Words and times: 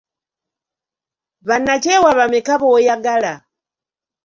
Bannakyewa 1.47 2.11
bameka 2.17 2.53
b'oyagala? 2.61 3.33